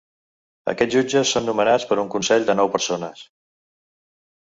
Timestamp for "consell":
2.17-2.51